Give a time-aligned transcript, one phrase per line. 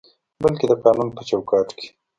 [0.43, 1.87] بلکې د قانون په چوکاټ کې